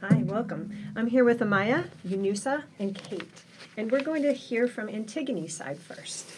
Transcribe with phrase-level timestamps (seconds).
[0.00, 0.70] Hi, welcome.
[0.94, 3.42] I'm here with Amaya, Younoussa, and Kate.
[3.76, 6.30] And we're going to hear from Antigone's side first.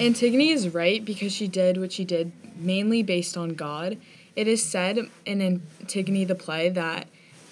[0.00, 3.98] Antigone is right because she did what she did mainly based on God.
[4.34, 7.06] It is said in Antigone the play that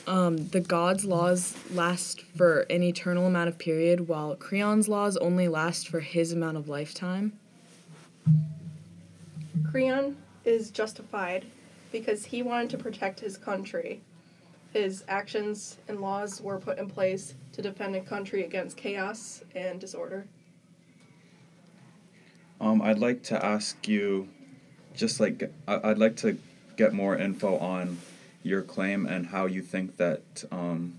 [0.07, 5.47] um, the god's laws last for an eternal amount of period, while Creon's laws only
[5.47, 7.39] last for his amount of lifetime.
[9.71, 10.17] Creon
[10.47, 11.45] is justified
[11.93, 14.01] because he wanted to protect his country.
[14.73, 19.79] His actions and laws were put in place to defend a country against chaos and
[19.79, 20.27] disorder.
[22.61, 24.29] Um, I'd like to ask you,
[24.95, 26.39] just like I'd like to
[26.77, 27.99] get more info on
[28.43, 30.95] your claim and how you think that um,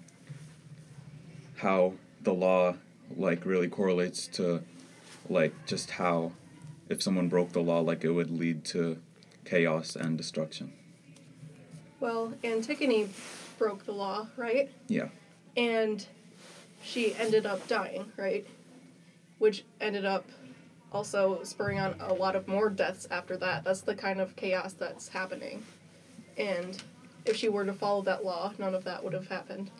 [1.57, 2.75] how the law
[3.15, 4.61] like really correlates to
[5.29, 6.31] like just how
[6.89, 8.99] if someone broke the law like it would lead to
[9.45, 10.73] chaos and destruction.
[12.03, 13.07] Well, Antigone
[13.57, 14.69] broke the law, right?
[14.89, 15.07] Yeah.
[15.55, 16.05] And
[16.83, 18.45] she ended up dying, right?
[19.37, 20.25] Which ended up
[20.91, 23.63] also spurring on a lot of more deaths after that.
[23.63, 25.63] That's the kind of chaos that's happening.
[26.37, 26.77] And
[27.23, 29.71] if she were to follow that law, none of that would have happened.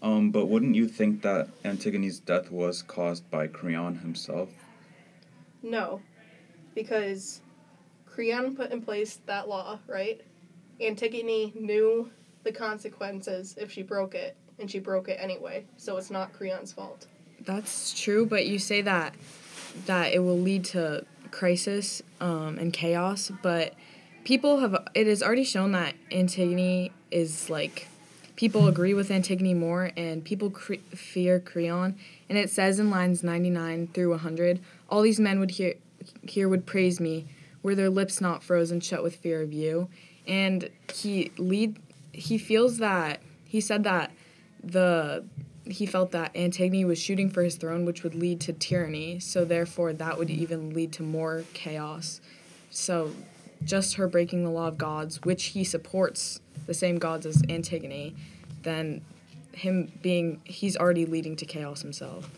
[0.00, 4.50] Um, but wouldn't you think that Antigone's death was caused by Creon himself?
[5.64, 6.02] No,
[6.76, 7.40] because
[8.06, 10.20] Creon put in place that law, right?
[10.80, 12.10] Antigone knew
[12.44, 16.72] the consequences if she broke it, and she broke it anyway, so it's not Creon's
[16.72, 17.06] fault.
[17.40, 19.14] That's true, but you say that
[19.86, 23.74] that it will lead to crisis um, and chaos, but
[24.24, 27.88] people have it is already shown that Antigone is like
[28.36, 31.96] people agree with Antigone more and people cre- fear Creon.
[32.28, 35.74] And it says in lines 99 through 100 all these men would hear
[36.22, 37.26] here would praise me
[37.62, 39.88] were their lips not frozen shut with fear of you
[40.28, 41.76] and he lead
[42.12, 44.12] he feels that he said that
[44.62, 45.24] the
[45.64, 49.44] he felt that Antigone was shooting for his throne which would lead to tyranny so
[49.44, 52.20] therefore that would even lead to more chaos
[52.70, 53.10] so
[53.64, 58.14] just her breaking the law of gods, which he supports the same gods as Antigone,
[58.62, 59.02] then
[59.52, 62.30] him being he's already leading to chaos himself.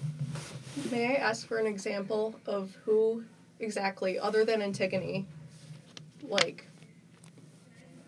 [0.90, 3.24] May I ask for an example of who
[3.58, 5.26] exactly, other than Antigone,
[6.22, 6.66] like,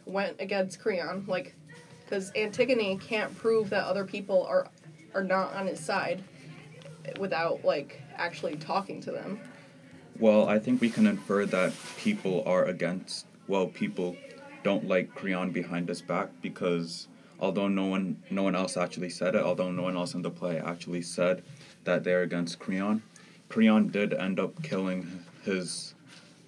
[0.06, 1.24] went against Creon?
[1.26, 1.54] Like,
[2.04, 4.68] because Antigone can't prove that other people are
[5.14, 6.22] are not on his side
[7.18, 9.40] without like actually talking to them.
[10.18, 14.16] Well, I think we can infer that people are against, well, people
[14.62, 17.08] don't like Creon behind his back because
[17.40, 20.30] although no one no one else actually said it, although no one else in the
[20.30, 21.42] play actually said
[21.84, 23.02] that they're against Creon,
[23.48, 25.94] Creon did end up killing his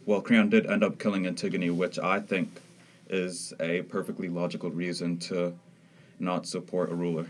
[0.07, 2.61] well, Creon did end up killing Antigone, which I think
[3.09, 5.55] is a perfectly logical reason to
[6.19, 7.27] not support a ruler.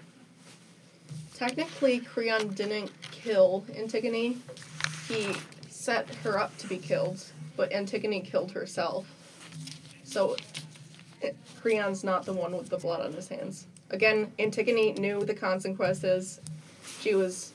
[1.34, 4.38] Technically, Creon didn't kill Antigone.
[5.08, 5.34] He
[5.68, 7.24] set her up to be killed,
[7.56, 9.06] but Antigone killed herself.
[10.04, 10.36] So,
[11.60, 13.66] Creon's not the one with the blood on his hands.
[13.90, 16.40] Again, Antigone knew the consequences.
[17.00, 17.52] She was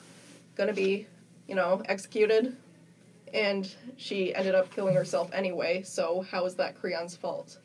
[0.56, 1.08] gonna be,
[1.48, 2.56] you know, executed,
[3.34, 7.60] and she ended up killing herself anyway, so how is that Creon's fault?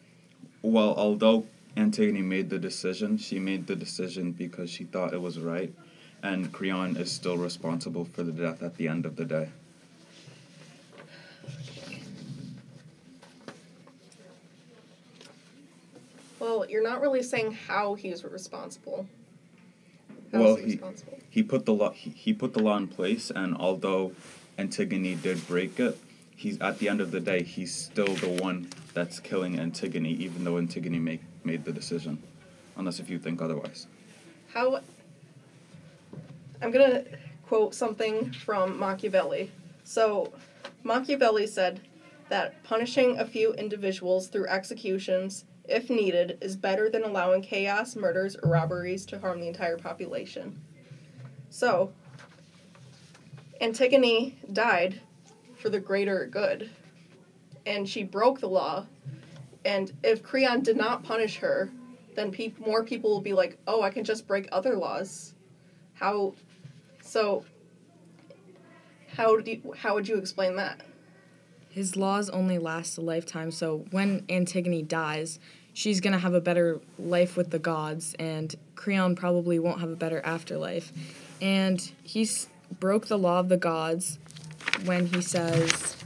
[0.64, 1.44] Well, although
[1.76, 5.70] Antigone made the decision, she made the decision because she thought it was right,
[6.22, 9.50] and Creon is still responsible for the death at the end of the day.
[16.40, 19.06] Well, you're not really saying how he's responsible.
[20.32, 21.18] How well, is he, responsible?
[21.28, 24.12] he put the law he, he put the law in place, and although
[24.56, 25.98] Antigone did break it,
[26.36, 30.44] he's at the end of the day he's still the one that's killing Antigone, even
[30.44, 32.22] though Antigone make, made the decision,
[32.76, 33.86] unless if you think otherwise.
[34.52, 34.80] How
[36.62, 37.04] I'm gonna
[37.46, 39.50] quote something from Machiavelli.
[39.84, 40.32] So,
[40.82, 41.80] Machiavelli said
[42.28, 48.36] that punishing a few individuals through executions, if needed, is better than allowing chaos, murders,
[48.42, 50.60] or robberies to harm the entire population.
[51.50, 51.92] So,
[53.60, 55.00] Antigone died
[55.64, 56.68] for the greater good,
[57.64, 58.84] and she broke the law.
[59.64, 61.70] And if Creon did not punish her,
[62.14, 65.32] then pe- more people will be like, "Oh, I can just break other laws."
[65.94, 66.34] How?
[67.00, 67.46] So.
[69.16, 70.82] How do you, how would you explain that?
[71.70, 75.38] His laws only last a lifetime, so when Antigone dies,
[75.72, 79.96] she's gonna have a better life with the gods, and Creon probably won't have a
[79.96, 80.92] better afterlife.
[81.40, 82.48] And he's
[82.80, 84.18] broke the law of the gods
[84.84, 85.96] when he says,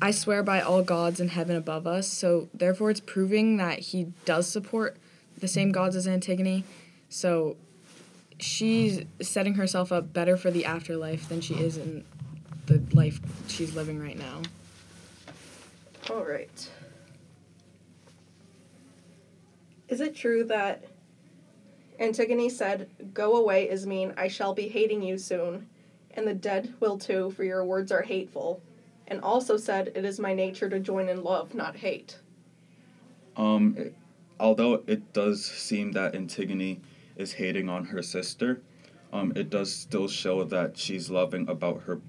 [0.00, 2.08] I swear by all gods in heaven above us.
[2.08, 4.96] So therefore, it's proving that he does support
[5.38, 6.64] the same gods as Antigone.
[7.08, 7.56] So
[8.38, 12.04] she's setting herself up better for the afterlife than she is in
[12.66, 14.42] the life she's living right now.
[16.10, 16.70] All right.
[19.88, 20.84] Is it true that
[22.00, 25.68] Antigone said, Go away, Ismene, I shall be hating you soon,
[26.14, 28.60] and the dead will too, for your words are hateful,
[29.08, 32.18] and also said, It is my nature to join in love, not hate?
[33.36, 33.94] Um, it-
[34.38, 36.80] although it does seem that Antigone
[37.16, 38.60] is hating on her sister,
[39.12, 42.00] um, it does still show that she's loving about her,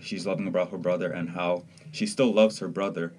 [0.00, 3.12] she's loving about her brother and how she still loves her brother,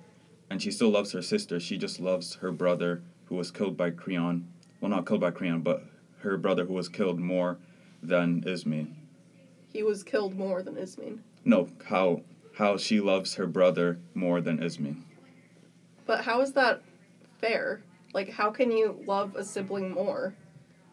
[0.49, 1.59] and she still loves her sister.
[1.59, 4.47] She just loves her brother who was killed by Creon.
[4.79, 5.85] Well, not killed by Creon, but
[6.19, 7.57] her brother who was killed more
[8.03, 8.95] than Ismene.
[9.71, 11.23] He was killed more than Ismene.
[11.45, 12.21] No, how
[12.57, 15.03] how she loves her brother more than Ismene.
[16.05, 16.81] But how is that
[17.39, 17.81] fair?
[18.13, 20.33] Like, how can you love a sibling more?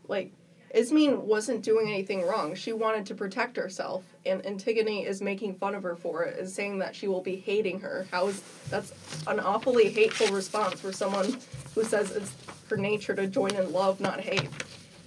[0.06, 0.32] Like,
[0.72, 2.54] Ismene wasn't doing anything wrong.
[2.54, 6.54] She wanted to protect herself, and Antigone is making fun of her for it, is
[6.54, 8.06] saying that she will be hating her.
[8.10, 8.92] How is that's
[9.26, 11.38] an awfully hateful response for someone
[11.74, 12.34] who says it's
[12.68, 14.48] her nature to join in love, not hate.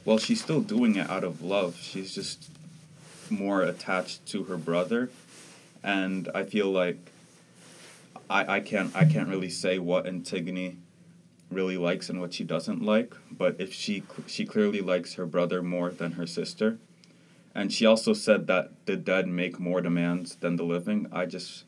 [0.03, 1.77] Well, she's still doing it out of love.
[1.79, 2.49] She's just
[3.31, 5.09] more attached to her brother,
[5.83, 7.11] and I feel like
[8.29, 10.77] I, I can't I can't really say what Antigone
[11.49, 13.13] really likes and what she doesn't like.
[13.29, 16.77] But if she she clearly likes her brother more than her sister,
[17.53, 21.07] and she also said that the dead make more demands than the living.
[21.11, 21.65] I just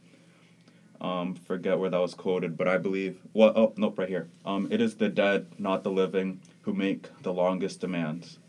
[1.01, 4.29] um, forget where that was quoted, but I believe well oh nope right here.
[4.45, 8.39] Um, it is the dead, not the living, who make the longest demands.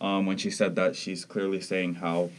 [0.00, 2.30] Um, when she said that, she's clearly saying how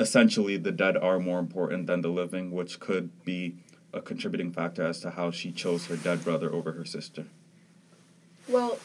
[0.00, 3.56] essentially the dead are more important than the living, which could be
[3.92, 7.26] a contributing factor as to how she chose her dead brother over her sister.
[8.48, 8.78] Well,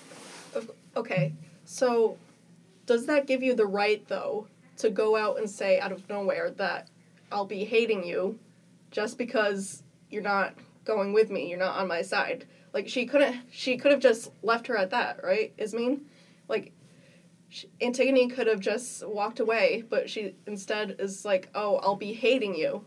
[0.96, 1.34] okay.
[1.64, 2.18] So,
[2.86, 4.48] does that give you the right, though,
[4.78, 6.90] to go out and say out of nowhere that
[7.32, 8.38] I'll be hating you
[8.92, 10.54] just because you're not
[10.84, 12.46] going with me, you're not on my side?
[12.74, 15.54] Like she couldn't, she could have just left her at that, right?
[15.58, 16.02] Ismene,
[16.50, 16.74] like
[17.50, 22.14] sh Antigone could have just walked away, but she instead is like, "Oh, I'll be
[22.14, 22.86] hating you."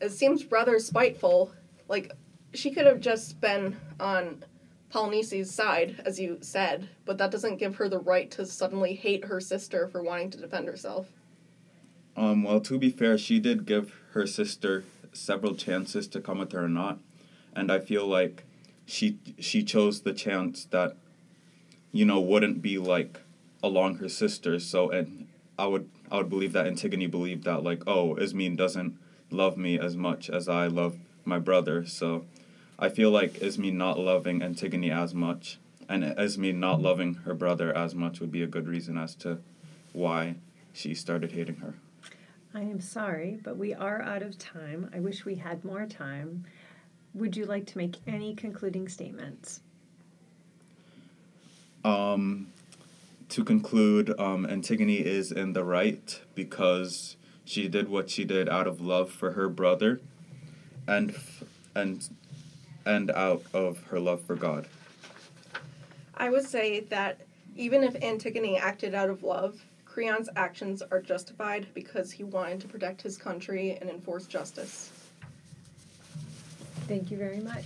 [0.00, 1.52] It seems rather spiteful.
[1.88, 2.12] Like
[2.54, 4.44] she could have just been on
[4.90, 9.26] Polynice's side, as you said, but that doesn't give her the right to suddenly hate
[9.26, 11.08] her sister for wanting to defend herself.
[12.16, 16.52] Um, well, to be fair, she did give her sister several chances to come with
[16.52, 16.98] her or not,
[17.54, 18.44] and I feel like
[18.86, 20.96] she she chose the chance that,
[21.92, 23.20] you know, wouldn't be like
[23.62, 24.66] along her sisters.
[24.66, 25.28] So, and
[25.58, 28.98] I would I would believe that Antigone believed that like, oh, Ismene doesn't
[29.30, 31.84] love me as much as I love my brother.
[31.84, 32.24] So,
[32.78, 35.58] I feel like Ismene not loving Antigone as much,
[35.88, 39.38] and Ismene not loving her brother as much would be a good reason as to
[39.92, 40.36] why
[40.72, 41.74] she started hating her.
[42.54, 44.90] I am sorry, but we are out of time.
[44.94, 46.44] I wish we had more time.
[47.14, 49.60] Would you like to make any concluding statements?
[51.84, 52.48] Um,
[53.30, 58.66] to conclude, um, Antigone is in the right because she did what she did out
[58.66, 60.00] of love for her brother,
[60.86, 61.44] and f-
[61.74, 62.08] and
[62.84, 64.66] and out of her love for God.
[66.16, 67.20] I would say that
[67.56, 72.68] even if Antigone acted out of love, Creon's actions are justified because he wanted to
[72.68, 74.90] protect his country and enforce justice.
[76.86, 77.64] Thank you very much.